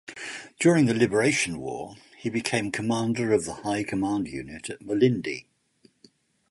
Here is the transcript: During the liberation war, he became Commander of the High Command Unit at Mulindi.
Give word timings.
During 0.59 0.87
the 0.87 0.95
liberation 0.95 1.59
war, 1.59 1.93
he 2.17 2.31
became 2.31 2.71
Commander 2.71 3.33
of 3.33 3.45
the 3.45 3.53
High 3.53 3.83
Command 3.83 4.27
Unit 4.29 4.67
at 4.71 4.79
Mulindi. 4.79 5.45